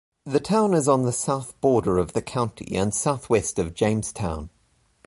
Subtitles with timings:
[0.25, 4.49] The town is on the south border of the county and southwest of Jamestown.